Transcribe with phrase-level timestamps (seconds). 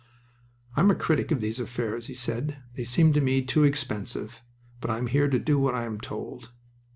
[0.75, 2.57] "I am a critic of these affairs," he said.
[2.73, 4.41] "They seem to me too expensive.
[4.79, 6.49] But I'm here to do what I am told."